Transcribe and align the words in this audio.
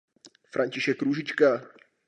František 0.51 1.01
Růžička. 1.01 1.61